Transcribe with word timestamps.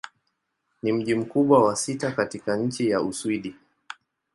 Ni 0.83 0.91
mji 0.91 1.15
mkubwa 1.15 1.63
wa 1.63 1.75
sita 1.75 2.11
katika 2.11 2.57
nchi 2.57 2.93
wa 2.93 3.01
Uswidi. 3.03 3.55